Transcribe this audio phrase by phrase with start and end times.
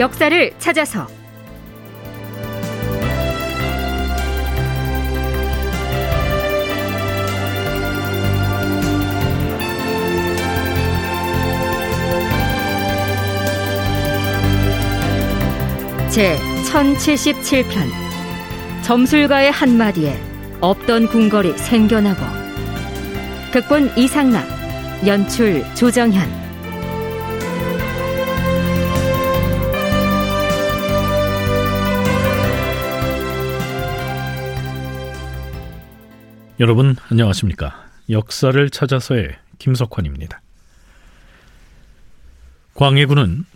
[0.00, 1.06] 역사를 찾아서.
[16.08, 17.64] 제 1077편.
[18.80, 20.18] 점술가의 한마디에
[20.62, 22.22] 없던 궁궐이 생겨나고.
[23.52, 24.46] 극본 이상락
[25.06, 26.39] 연출 조정현
[36.60, 40.42] 여러분 안녕하십니까 역사를 찾아서의 김석환입니다
[42.74, 43.46] 광해군은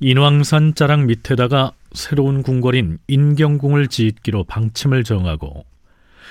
[0.00, 5.66] 인왕산 자락 밑에다가 새로운 궁궐인 인경궁을 짓기로 방침을 정하고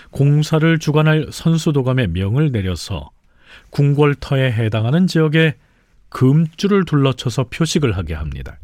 [0.10, 3.12] 공사를 주관할 선수도감의 명을 내려서
[3.70, 5.54] 궁궐터에 해당하는 지역에
[6.10, 8.58] 금줄을 둘러쳐서 표식을 하게 합니다.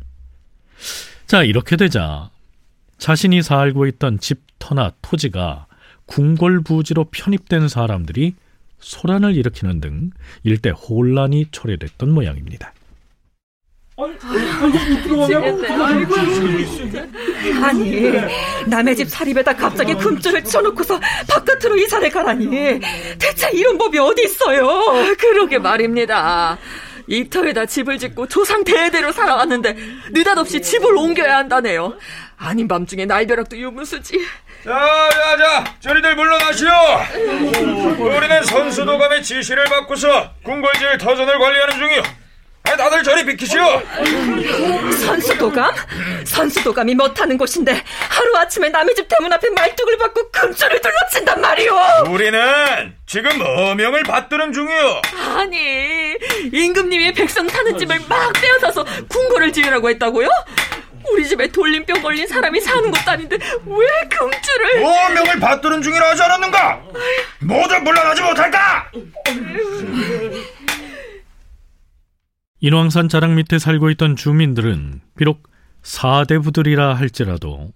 [1.28, 2.31] 자, 이렇게 되자
[2.97, 5.67] 자신이 살고 있던 집터나 토지가
[6.11, 8.33] 궁궐 부지로 편입된 사람들이
[8.79, 10.09] 소란을 일으키는 등
[10.43, 12.73] 일대 혼란이 초래됐던 모양입니다.
[17.63, 18.11] 아니
[18.67, 22.49] 남의 집 사립에다 갑자기 금줄을 쳐놓고서 바깥으로 이사를 가라니.
[23.17, 25.15] 대체 이런 법이 어디 있어요?
[25.17, 26.57] 그러게 말입니다.
[27.07, 29.77] 이 터에다 집을 짓고 조상 대대로 살아왔는데
[30.11, 31.97] 느닷없이 집을 옮겨야 한다네요.
[32.35, 34.19] 아닌 밤중에 날벼락도 유무수지
[34.63, 36.69] 자, 자, 자, 저리들 물러나시오.
[37.99, 42.03] 우리는 선수도감의 지시를 받고서 궁궐지을 터전을 관리하는 중이오.
[42.63, 43.59] 아, 다들 저리 비키시오.
[45.03, 45.73] 선수도감?
[46.25, 51.75] 선수도감이 못하는 곳인데 하루 아침에 남의 집 대문 앞에 말뚝을 받고 금줄을 둘러친단 말이오.
[52.09, 55.01] 우리는 지금 어명을 받드는 중이오.
[55.37, 56.16] 아니
[56.53, 60.29] 임금님이 백성 사는 집을 막 빼앗아서 궁궐을 지으라고 했다고요?
[61.12, 66.84] 우리 집에 돌림병 걸린 사람이 사는 것도 아닌데 왜 금줄을 어명을 받드는 중이라 하지 않았는가?
[67.39, 68.91] 모두 물러나지 못할까?
[72.59, 75.50] 인왕산 자락 밑에 살고 있던 주민들은 비록
[75.81, 77.72] 사대부들이라 할지라도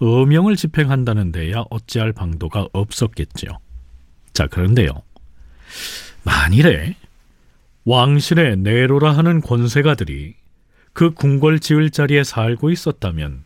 [0.00, 3.50] 어명을 집행한다는 데야 어찌할 방도가 없었겠지요.
[4.32, 4.90] 자, 그런데요.
[6.24, 6.96] 만일에
[7.84, 10.34] 왕실의 내로라 하는 권세가들이
[10.94, 13.44] 그 궁궐 지을 자리에 살고 있었다면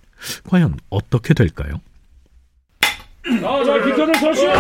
[0.49, 1.81] 과연 어떻게 될까요?
[2.81, 4.53] 자, 자, 비켜들 서시오.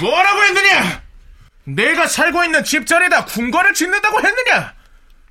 [0.00, 1.02] 뭐라고 했느냐?
[1.64, 4.74] 내가 살고 있는 집자리에다 궁궐을 짓는다고 했느냐?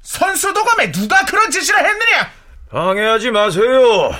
[0.01, 2.31] 선수도감에 누가 그런 지시를 했느냐?
[2.71, 4.11] 방해하지 마세요.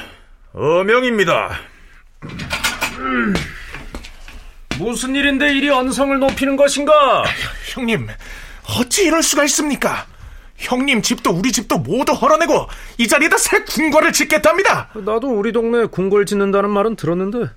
[0.53, 1.59] 어명입니다.
[4.77, 7.23] 무슨 일인데 이리 언성을 높이는 것인가?
[7.73, 8.07] 형님,
[8.79, 10.05] 어찌 이럴 수가 있습니까?
[10.57, 12.67] 형님 집도 우리 집도 모두 헐어내고
[12.97, 14.89] 이 자리에다 새 궁궐을 짓겠답니다.
[14.93, 17.49] 나도 우리 동네에 궁궐 짓는다는 말은 들었는데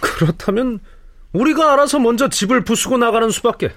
[0.00, 0.80] 그렇다면
[1.32, 3.72] 우리가 알아서 먼저 집을 부수고 나가는 수밖에.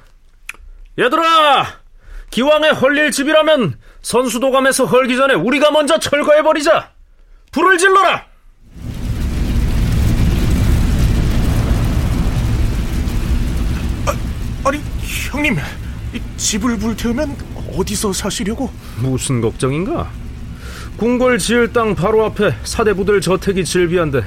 [0.97, 1.67] 얘들아,
[2.29, 6.91] 기왕에 헐릴 집이라면 선수도감에서 헐기 전에 우리가 먼저 철거해 버리자.
[7.51, 8.25] 불을 질러라.
[14.05, 14.15] 아,
[14.63, 14.81] 아니,
[15.31, 15.57] 형님,
[16.37, 17.37] 집을 불태우면
[17.77, 18.71] 어디서 사시려고?
[18.97, 20.09] 무슨 걱정인가?
[20.97, 24.23] 궁궐 지을 땅 바로 앞에 사대부들 저택이 즐비한데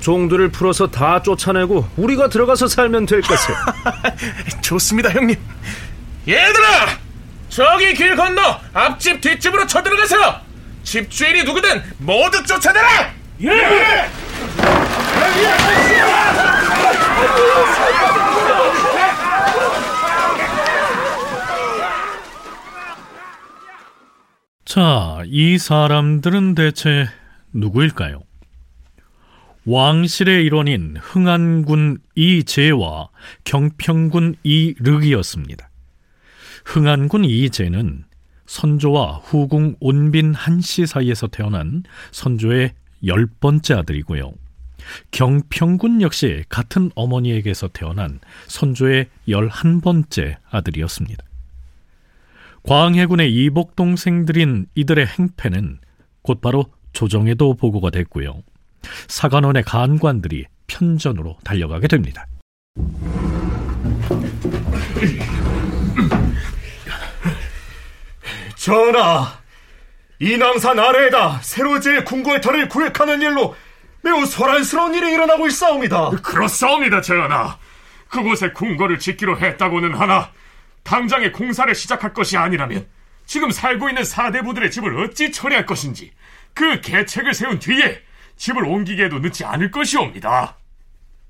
[0.00, 3.54] 종들을 풀어서 다 쫓아내고 우리가 들어가서 살면 될 것을.
[4.62, 5.36] 좋습니다, 형님.
[6.26, 6.98] 얘들아!
[7.48, 10.40] 저기 길 건너 앞집 뒷집으로 쳐들어가세요!
[10.84, 13.12] 집주인이 누구든 모두 쫓아내라!
[13.42, 14.08] 예!
[24.68, 27.06] 자, 이 사람들은 대체
[27.54, 28.20] 누구일까요?
[29.64, 33.08] 왕실의 일원인 흥안군 이재와
[33.44, 35.70] 경평군 이륵이었습니다.
[36.66, 38.04] 흥안군 이재는
[38.44, 42.74] 선조와 후궁 온빈 한씨 사이에서 태어난 선조의
[43.06, 44.34] 열 번째 아들이고요.
[45.12, 51.27] 경평군 역시 같은 어머니에게서 태어난 선조의 열한 번째 아들이었습니다.
[52.68, 55.78] 광해군의 이복 동생들인 이들의 행패는
[56.20, 58.42] 곧바로 조정에도 보고가 됐고요.
[59.06, 62.26] 사관원의 간관들이 편전으로 달려가게 됩니다.
[68.56, 69.32] 전하,
[70.18, 73.56] 인왕산 아래에다 새로 지을 궁궐터를 구획하는 일로
[74.02, 76.10] 매우 소란스러운 일이 일어나고 있사옵니다.
[76.22, 77.56] 그렇사옵니다, 전하.
[78.10, 80.30] 그곳에 궁궐을 짓기로 했다고는 하나
[80.82, 82.86] 당장에 공사를 시작할 것이 아니라면
[83.26, 86.12] 지금 살고 있는 사대부들의 집을 어찌 처리할 것인지
[86.54, 88.02] 그 계책을 세운 뒤에
[88.36, 90.56] 집을 옮기게도 늦지 않을 것이옵니다.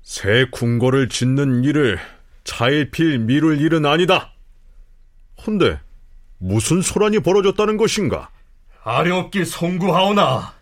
[0.01, 1.99] 새 궁궐을 짓는 일을
[2.43, 4.33] 차일필 미룰 일은 아니다.
[5.45, 5.79] 헌데
[6.37, 8.29] 무슨 소란이 벌어졌다는 것인가?
[8.83, 10.53] 아렵기 송구하오나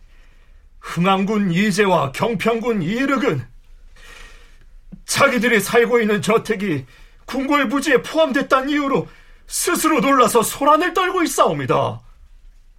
[0.80, 3.46] 흥안군 이재와 경평군 이륵은
[5.06, 6.86] 자기들이 살고 있는 저택이
[7.28, 9.08] 궁궐 부지에 포함됐다는 이유로
[9.46, 12.00] 스스로 놀라서 소란을 떨고 있사옵니다.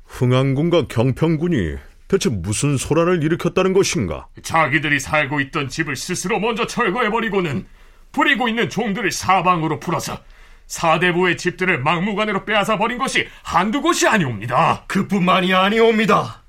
[0.05, 1.77] 흥안군과 경평군이
[2.09, 4.27] 대체 무슨 소란을 일으켰다는 것인가?
[4.43, 7.67] 자기들이 살고 있던 집을 스스로 먼저 철거해버리고는
[8.13, 10.19] 부리고 있는 종들을 사방으로 풀어서
[10.67, 14.85] 사대부의 집들을 막무가내로 빼앗아 버린 것이 한두 곳이 아니옵니다.
[14.87, 16.43] 그뿐만이 아니옵니다.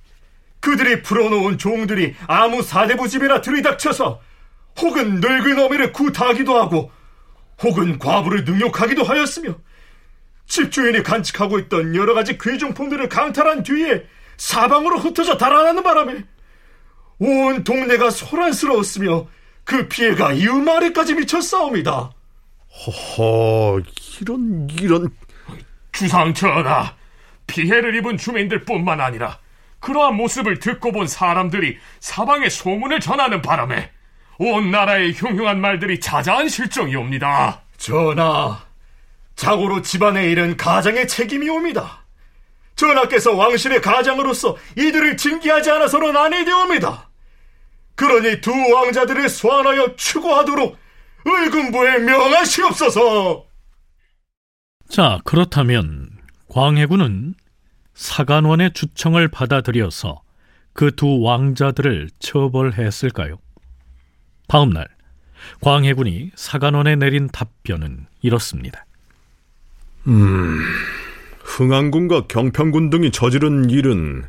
[0.61, 4.21] 그들이 풀어놓은 종들이 아무 사대부 집이나 들이닥쳐서
[4.81, 6.91] 혹은 늙은 어미를 구타하기도 하고
[7.61, 9.55] 혹은 과부를 능욕하기도 하였으며
[10.47, 14.05] 집주인이 간직하고 있던 여러 가지 귀중품들을 강탈한 뒤에
[14.37, 16.23] 사방으로 흩어져 달아나는 바람에
[17.19, 19.27] 온 동네가 소란스러웠으며
[19.63, 22.11] 그 피해가 이웃 마을에까지 미쳤사옵니다.
[22.85, 23.81] 허허,
[24.21, 25.09] 이런, 이런.
[25.91, 26.95] 주상전하,
[27.45, 29.37] 피해를 입은 주민들 뿐만 아니라
[29.79, 33.91] 그러한 모습을 듣고 본 사람들이 사방에 소문을 전하는 바람에
[34.39, 37.61] 온 나라의 흉흉한 말들이 자자한 실정이옵니다.
[37.77, 38.59] 전하,
[39.35, 41.99] 자고로 집안에 일은 가장의 책임이옵니다.
[42.75, 47.09] 전하께서 왕실의 가장으로서 이들을 징계하지 않아서는 아니 되옵니다.
[47.95, 50.77] 그러니 두 왕자들을 소환하여 추구하도록
[51.25, 53.45] 의금부에 명하시옵소서.
[54.89, 56.09] 자, 그렇다면
[56.47, 57.35] 광해군은
[57.93, 60.21] 사간원의 주청을 받아들여서
[60.71, 63.37] 그 두 왕자들을 처벌했을까요?
[64.49, 64.87] 다음 날
[65.61, 68.85] 광해군이 사간원에 내린 답변은 이렇습니다.
[70.07, 70.59] 음,
[71.43, 74.25] 흥안군과 경평군 등이 저지른 일은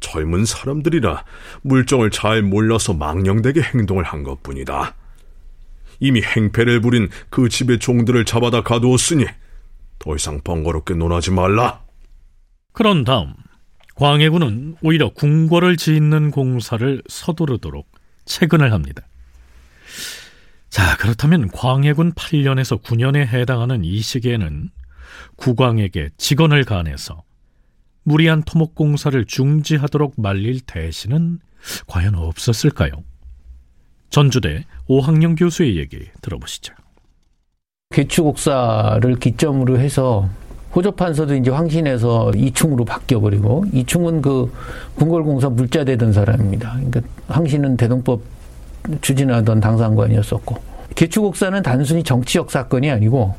[0.00, 1.24] 젊은 사람들이라
[1.62, 4.94] 물정을 잘 몰라서 망령되게 행동을 한 것뿐이다.
[6.00, 9.26] 이미 행패를 부린 그 집의 종들을 잡아다 가두었으니
[9.98, 11.82] 더 이상 번거롭게 논하지 말라.
[12.72, 13.34] 그런 다음
[13.94, 17.86] 광해군은 오히려 궁궐을 짓는 공사를 서두르도록
[18.24, 19.02] 체근을 합니다.
[20.70, 24.70] 자, 그렇다면 광해군 8년에서 9년에 해당하는 이 시기에는
[25.36, 27.22] 국왕에게 직언을 가해서
[28.02, 31.38] 무리한 토목 공사를 중지하도록 말릴 대신은
[31.86, 32.92] 과연 없었을까요?
[34.10, 36.74] 전주대 오학령 교수의 얘기 들어보시죠.
[37.90, 40.28] 개추곡사를 기점으로 해서
[40.74, 44.52] 호접판서도 이제 황신에서 이충으로 바뀌어버리고 이충은 그
[44.96, 46.74] 궁궐공사 물자되던 사람입니다.
[46.74, 48.33] 그러니까 황신은 대동법
[49.00, 50.56] 추진하던 당상관이었었고
[50.94, 53.34] 개추곡사는 단순히 정치적 사건이 아니고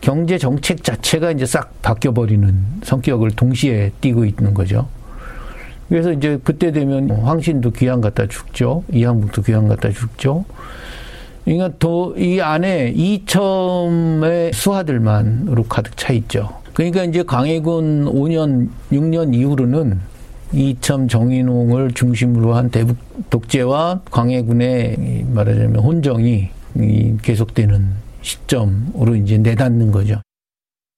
[0.00, 4.88] 경제 정책 자체가 이제 싹 바뀌어 버리는 성격을 동시에 띠고 있는 거죠.
[5.88, 8.84] 그래서 이제 그때 되면 황신도 귀양 갖다 죽죠.
[8.92, 10.44] 이항북도 귀양 갖다 죽죠.
[11.44, 16.50] 그러니까 더이 안에 이첨의 수하들만으로 가득 차 있죠.
[16.74, 19.98] 그러니까 이제 강해군 5년, 6년 이후로는
[20.52, 22.96] 이첨 정인홍을 중심으로 한 대북
[23.30, 26.48] 독재와 광해군의 말하자면 혼정이
[27.22, 30.20] 계속되는 시점으로 이제 내닫는 거죠.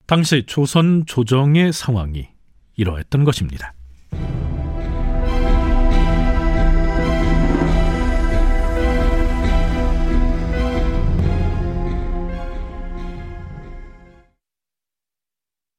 [0.06, 2.28] 당시 조선 조정의 상황이
[2.76, 3.74] 이러했던 것입니다.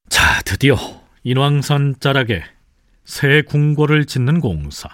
[0.10, 0.76] 자, 드디어
[1.24, 2.44] 인왕산 자락에
[3.12, 4.88] 새 궁궐을 짓는 공사,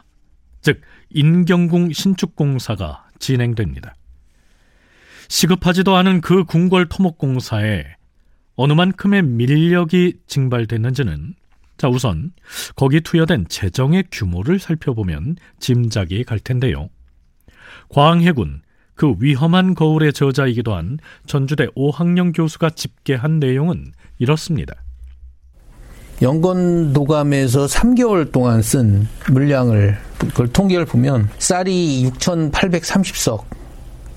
[0.61, 0.81] 즉
[1.11, 3.93] 인경궁 신축 공사가 진행됩니다.
[5.27, 7.85] 시급하지도 않은 그 궁궐 토목 공사에
[8.55, 11.35] 어느 만큼의 밀력이 증발됐는지는
[11.77, 12.31] 자 우선
[12.75, 16.89] 거기 투여된 재정의 규모를 살펴보면 짐작이 갈 텐데요.
[17.89, 18.63] 광해군
[18.95, 20.97] 그 위험한 거울의 저자이기도 한
[21.27, 24.73] 전주대 오학령 교수가 집계한 내용은 이렇습니다.
[26.21, 33.45] 연건 도감에서 3개월 동안 쓴 물량을 그걸 통계를 보면 쌀이 6,830석이라고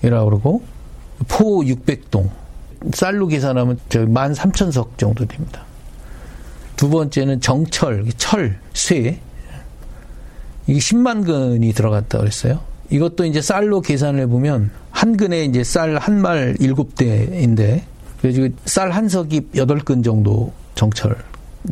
[0.01, 0.63] 그러고
[1.29, 2.31] 포 600동
[2.95, 5.65] 쌀로 계산하면 저 13,000석 정도 됩니다.
[6.77, 9.21] 두 번째는 정철, 철, 쇠
[10.67, 12.61] 이게 10만 근이 들어갔다 그랬어요.
[12.89, 17.83] 이것도 이제 쌀로 계산을 해보면 한 근에 이제 쌀 한 말 7대인데
[18.23, 21.15] 그래서 쌀 한 석이 8근 정도 정철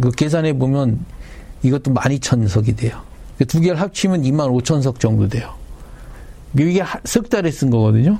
[0.00, 1.04] 그 계산해 보면
[1.62, 3.02] 이것도 12,000석이 돼요.
[3.38, 5.54] 그두 개를 합치면 25,000석 정도 돼요.
[6.58, 8.18] 이게 석 달에 쓴 거거든요.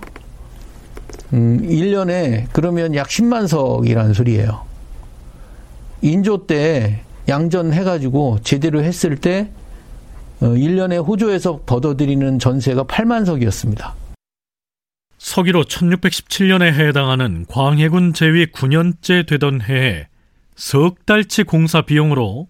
[1.33, 4.65] 음, 1년에 그러면 약 10만 석이라는 소리예요.
[6.03, 9.51] 인조 때 양전해가지고 제대로 했을 때
[10.41, 13.95] 1년에 어, 호조에서 벌어들이는 전세가 8만 석이었습니다.
[15.19, 20.07] 서기로 1617년에 해당하는 광해군 제위 9년째 되던 해에
[20.59, 22.49] 석 달치 공사 비용으로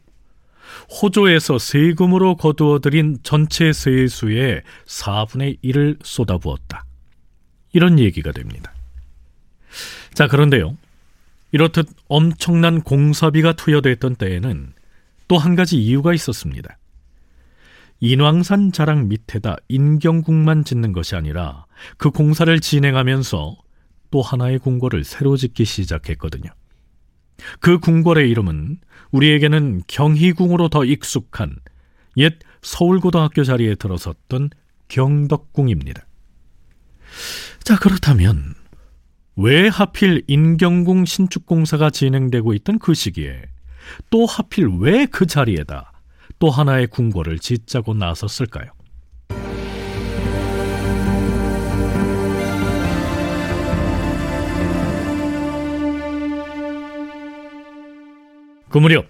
[0.90, 6.86] 호조에서 세금으로 거두어들인 전체 세수의 4분의 1을 쏟아부었다.
[7.74, 8.72] 이런 얘기가 됩니다.
[10.14, 10.78] 자, 그런데요.
[11.52, 14.72] 이렇듯 엄청난 공사비가 투여됐던 때에는
[15.28, 16.78] 또 한 가지 이유가 있었습니다.
[18.00, 21.66] 인왕산 자락 밑에다 인경궁만 짓는 것이 아니라
[21.98, 23.56] 그 공사를 진행하면서
[24.10, 26.50] 또 하나의 궁궐을 새로 짓기 시작했거든요.
[27.60, 28.78] 그 궁궐의 이름은
[29.10, 31.56] 우리에게는 경희궁으로 더 익숙한
[32.16, 34.50] 옛 서울고등학교 자리에 들어섰던
[34.88, 36.04] 경덕궁입니다.
[37.62, 38.54] 자, 그렇다면
[39.36, 43.42] 왜 하필 인경궁 신축공사가 진행되고 있던 그 시기에
[44.10, 45.92] 또 하필 왜 그 자리에다
[46.38, 48.70] 또 하나의 궁궐을 짓자고 나섰을까요?
[58.70, 59.06] 그 무렵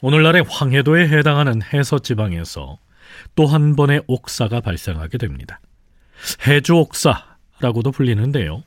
[0.00, 2.78] 오늘날의 황해도에 해당하는 해서 지방에서
[3.34, 5.60] 또 한 번의 옥사가 발생하게 됩니다.
[6.46, 8.62] 해주 옥사라고도 불리는데요.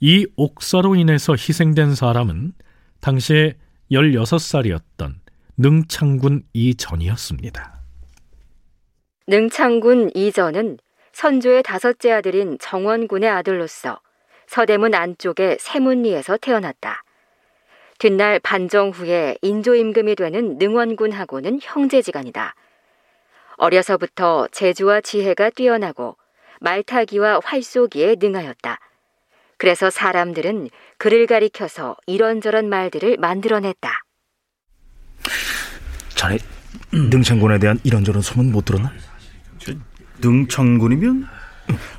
[0.00, 2.52] 이 옥사로 인해서 희생된 사람은
[3.00, 3.54] 당시에
[3.90, 5.14] 16살이었던
[5.56, 7.80] 능창군 이전이었습니다.
[9.26, 10.78] 능창군 이전은
[11.12, 14.00] 선조의 다섯째 아들인 정원군의 아들로서
[14.46, 17.02] 서대문 안쪽의 세문리에서 태어났다.
[18.02, 22.56] 뒷날 반정 후에 인조임금이 되는 능원군하고는 형제지간이다.
[23.58, 26.16] 어려서부터 재주와 지혜가 뛰어나고
[26.60, 28.80] 말타기와 활쏘기에 능하였다.
[29.56, 33.92] 그래서 사람들은 그를 가리켜서 이런저런 말들을 만들어냈다.
[36.16, 36.38] 자네
[36.90, 38.92] 능창군에 대한 이런저런 소문 못 들었나?
[40.20, 41.28] 능창군이면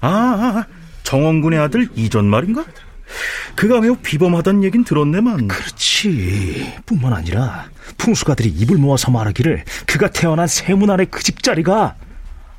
[0.01, 0.67] 아, 아, 아
[1.03, 2.65] 정원군의 아들 이전 말인가?
[3.55, 5.47] 그가 매우 비범하다는 얘긴 들었네만.
[5.47, 6.73] 그렇지.
[6.85, 11.95] 뿐만 아니라 풍수가들이 입을 모아서 말하기를 그가 태어난 세문 안의 그 집자리가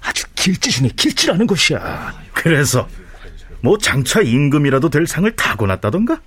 [0.00, 2.14] 아주 길지 중에 길지라는 것이야.
[2.32, 2.88] 그래서
[3.60, 6.20] 뭐 장차 임금이라도 될 상을 타고났다던가?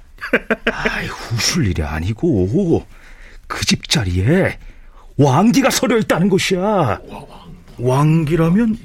[0.72, 2.86] 아이, 후술 일이 아니고
[3.46, 4.58] 그 집자리에
[5.18, 7.00] 왕기가 서려 있다는 것이야.
[7.78, 8.78] 왕기라면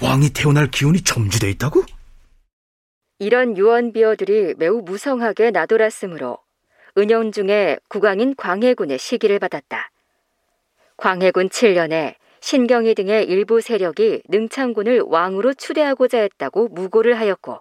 [0.00, 1.84] 왕이 태어날 기운이 점주돼 있다고?
[3.18, 6.38] 이런 유언비어들이 매우 무성하게 나돌았으므로
[6.98, 9.90] 은영 중에 국왕인 광해군의 시기를 받았다.
[10.96, 17.60] 광해군 7년에 신경이 등의 일부 세력이 능창군을 왕으로 추대하고자 했다고 무고를 하였고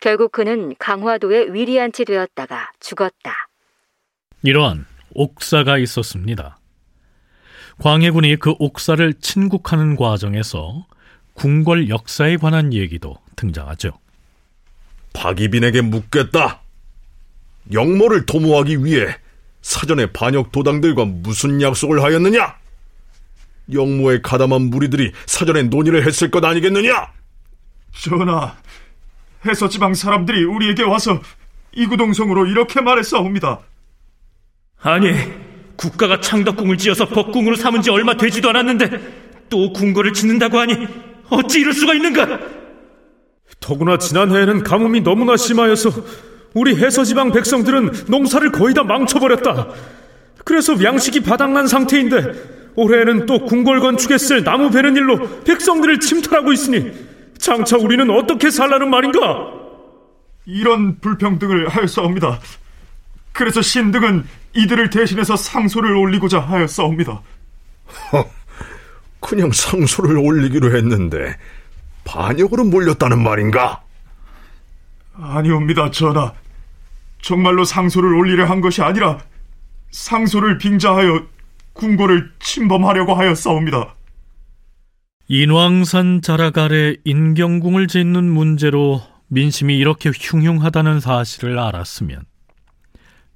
[0.00, 3.48] 결국 그는 강화도에 위리안치 되었다가 죽었다.
[4.42, 6.58] 이러한 옥사가 있었습니다.
[7.78, 10.86] 광해군이 그 옥사를 친국하는 과정에서
[11.34, 13.98] 궁궐 역사에 관한 얘기도 등장하죠.
[15.12, 16.60] 박이빈에게 묻겠다.
[17.72, 19.16] 영모를 도모하기 위해
[19.62, 22.56] 사전에 반역 도당들과 무슨 약속을 하였느냐?
[23.72, 27.08] 영모의 가담한 무리들이 사전에 논의를 했을 것 아니겠느냐?
[27.92, 28.56] 전하,
[29.44, 31.20] 해서지방 사람들이 우리에게 와서
[31.72, 33.60] 이구동성으로 이렇게 말했사옵니다.
[34.82, 35.12] 아니,
[35.76, 40.86] 국가가 창덕궁을 지어서 법궁으로 삼은 지 얼마 되지도 않았는데 또 궁궐을 짓는다고 하니
[41.30, 42.59] 어찌 이럴 수가 있는가?
[43.60, 45.90] 더구나 지난해에는 가뭄이 너무나 심하여서
[46.54, 49.68] 우리 해서지방 백성들은 농사를 거의 다 망쳐버렸다.
[50.44, 56.90] 그래서 양식이 바닥난 상태인데 올해에는 또 궁궐 건축에 쓸 나무 베는 일로 백성들을 침탈하고 있으니
[57.38, 59.52] 장차 우리는 어떻게 살라는 말인가?
[60.46, 62.40] 이런 불평등을 하였사옵니다.
[63.32, 64.24] 그래서 신등은
[64.54, 67.22] 이들을 대신해서 상소를 올리고자 하였사옵니다.
[68.12, 68.24] 허,
[69.20, 71.36] 그냥 상소를 올리기로 했는데
[72.04, 73.82] 반역으로 몰렸다는 말인가?
[75.14, 76.32] 아니옵니다, 전하.
[77.20, 79.18] 정말로 상소를 올리려 한 것이 아니라
[79.90, 81.26] 상소를 빙자하여
[81.74, 83.94] 궁궐을 침범하려고 하였사옵니다.
[85.28, 92.24] 인왕산 자락 아래 인경궁을 짓는 문제로 민심이 이렇게 흉흉하다는 사실을 알았으면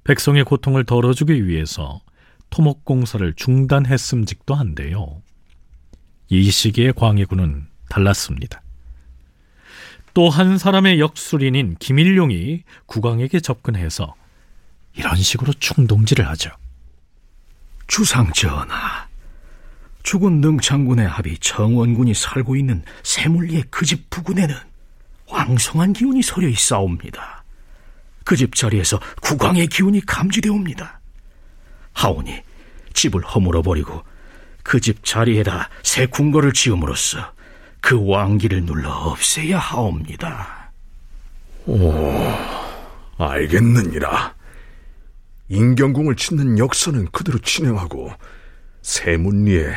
[0.03, 2.01] 백성의 고통을 덜어주기 위해서
[2.49, 5.21] 토목공사를 중단했음직도 한데요.
[6.27, 8.61] 이 시기의 광해군은 달랐습니다.
[10.13, 14.15] 또 한 사람의 역술인인 김일용이 국왕에게 접근해서
[14.95, 16.51] 이런 식으로 충동질을 하죠.
[17.87, 19.07] 주상 전하,
[20.03, 24.55] 죽은 능창군의 합이 정원군이 살고 있는 세물리의 그 집 부근에는
[25.27, 27.43] 왕성한 기운이 서려 있사옵니다.
[28.23, 30.99] 그 집 자리에서 국왕의 기운이 감지되옵니다.
[31.93, 32.41] 하오니
[32.93, 34.03] 집을 허물어 버리고
[34.63, 37.33] 그 집 자리에다 새 궁궐을 지음으로써
[37.85, 40.71] 그 왕기를 눌러 없애야 하옵니다.
[41.67, 41.93] 오,
[43.19, 44.33] 알겠느니라.
[45.49, 48.11] 인경궁을 짓는 역사는 그대로 진행하고
[48.81, 49.75] 세문리에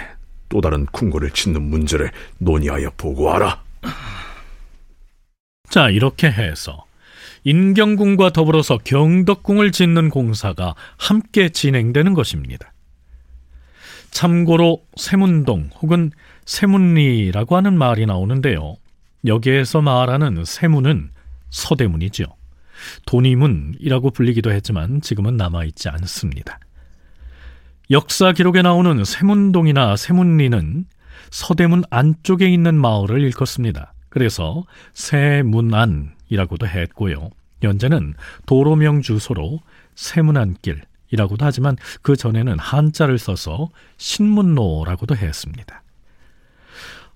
[0.48, 3.62] 또 다른 궁궐을 짓는 문제를 논의하여 보고하라.
[5.68, 6.86] 자, 이렇게 해서
[7.44, 12.72] 인경궁과 더불어서 경덕궁을 짓는 공사가 함께 진행되는 것입니다.
[14.10, 16.10] 참고로 세문동 혹은
[16.48, 18.76] 세문리라고 하는 말이 나오는데요.
[19.26, 21.10] 여기에서 말하는 세문은
[21.50, 22.24] 서대문이죠.
[23.06, 26.58] 돈이문이라고 불리기도 했지만 지금은 남아있지 않습니다.
[27.90, 30.86] 역사 기록에 나오는 세문동이나 세문리는
[31.30, 33.92] 서대문 안쪽에 있는 마을을 일컫습니다.
[34.08, 34.64] 그래서
[34.94, 37.28] 세문안이라고도 했고요.
[37.60, 38.14] 현재는
[38.46, 39.60] 도로명 주소로
[39.96, 45.82] 세문안길 이라고도 하지만 그 전에는 한자를 써서 신문로라고도 했습니다.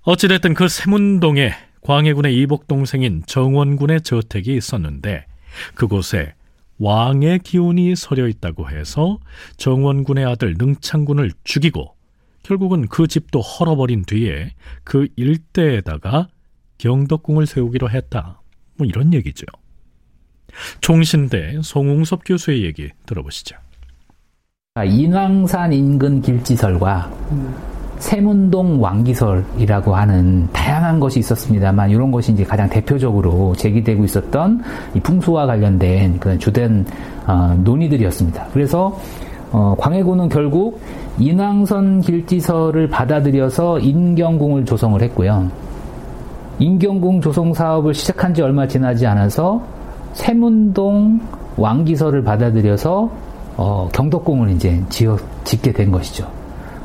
[0.04, 5.26] 어찌됐든 그 세문동에 광해군의 이복 동생인 정원군의 저택이 있었는데
[5.74, 6.34] 그곳에
[6.78, 9.18] 왕의 기운이 서려 있다고 해서
[9.58, 11.94] 정원군의 아들 능창군을 죽이고
[12.42, 16.26] 결국은 그 집도 헐어버린 뒤에 그 일대에다가
[16.78, 18.40] 경덕궁을 세우기로 했다.
[18.76, 19.46] 뭐 이런 얘기죠.
[20.80, 23.56] 총신대 송웅섭 교수의 얘기 들어보시죠.
[24.84, 27.12] 인왕산 인근 길지설과
[28.02, 34.60] 세문동 왕기설이라고 하는 다양한 것이 있었습니다만 이런 것이 이제 가장 대표적으로 제기되고 있었던
[34.94, 36.84] 이 풍수와 관련된 그런 주된
[37.28, 38.48] 어, 논의들이었습니다.
[38.52, 38.98] 그래서
[39.52, 40.80] 어, 광해군은 결국
[41.20, 45.48] 인왕선 길지설을 받아들여서 인경궁을 조성을 했고요.
[46.58, 49.62] 인경궁 조성 사업을 시작한 지 얼마 지나지 않아서
[50.14, 51.20] 세문동
[51.56, 53.10] 왕기설을 받아들여서
[53.56, 56.41] 어, 경덕궁을 이제 지어 짓게 된 것이죠.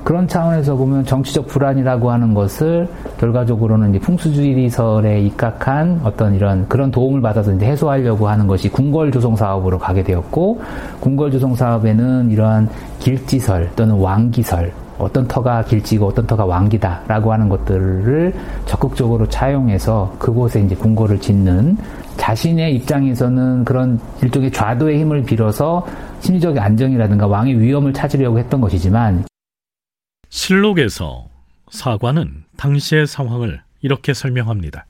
[0.07, 2.87] 그런 차원에서 보면 정치적 불안이라고 하는 것을
[3.19, 9.35] 결과적으로는 이제 풍수주의설에 입각한 어떤 이런 그런 도움을 받아서 이제 해소하려고 하는 것이 궁궐 조성
[9.35, 10.61] 사업으로 가게 되었고
[11.01, 18.33] 궁궐 조성 사업에는 이러한 길지설 또는 왕기설 어떤 터가 길지고 어떤 터가 왕기다라고 하는 것들을
[18.65, 21.77] 적극적으로 차용해서 그곳에 이제 궁궐을 짓는
[22.15, 25.85] 자신의 입장에서는 그런 일종의 좌도의 힘을 빌어서
[26.21, 29.25] 심리적 안정이라든가 왕의 위험을 찾으려고 했던 것이지만
[30.29, 31.29] 실록에서
[31.71, 34.85] 사관은 당시의 상황을 이렇게 설명합니다.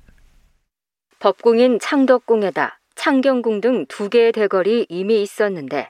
[1.19, 5.89] 법궁인 창덕궁에다 창경궁 등 두 개의 대궐이 이미 있었는데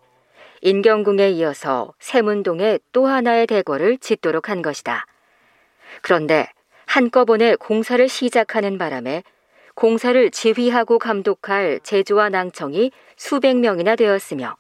[0.62, 5.06] 인경궁에 이어서 세문동에 또 하나의 대궐을 짓도록 한 것이다.
[6.02, 6.50] 그런데
[6.86, 9.24] 한꺼번에 공사를 시작하는 바람에
[9.76, 14.58] 공사를 지휘하고 감독할 제조와 낭청이 수백 명이나 되었으며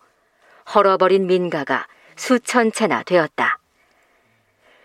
[0.74, 3.60] 헐어버린 민가가 수천 채나 되었다.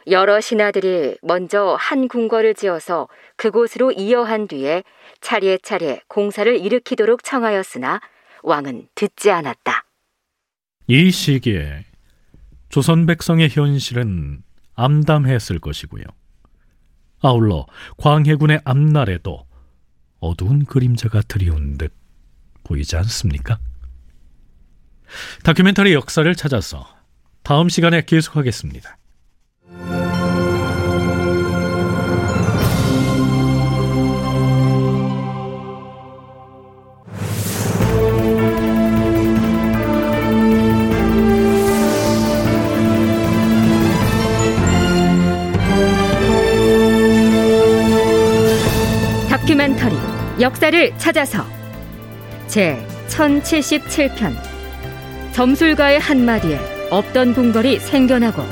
[0.08, 4.82] 여러 신하들이 먼저 한 궁궐을 지어서 그곳으로 이어한 뒤에
[5.20, 8.00] 차례차례 공사를 일으키도록 청하였으나
[8.42, 9.84] 왕은 듣지 않았다.
[10.88, 11.84] 이 시기에
[12.68, 14.42] 조선 백성의 현실은
[14.74, 16.04] 암담했을 것이고요.
[17.20, 17.66] 아울러
[17.98, 19.46] 광해군의 앞날에도
[20.18, 21.92] 어두운 그림자가 드리운 듯
[22.64, 23.58] 보이지 않습니까?
[25.44, 26.86] 다큐멘터리 역사를 찾아서
[27.42, 28.96] 다음 시간에 계속하겠습니다.
[50.72, 51.44] 역사를 찾아서
[52.46, 54.34] 제 1077편
[55.32, 56.58] 점술가의 한마디에
[56.90, 58.42] 없던 궁궐이 생겨나고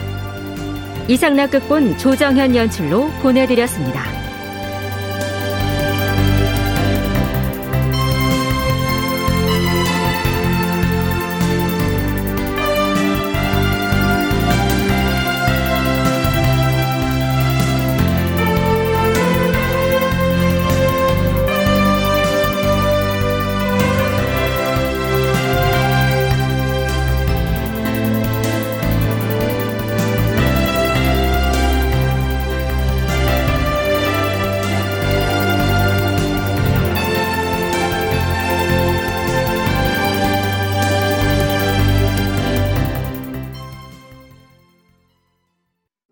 [1.08, 4.19] 이상락 극본 조정현 연출로 보내드렸습니다.